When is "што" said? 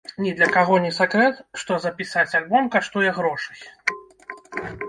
1.63-1.77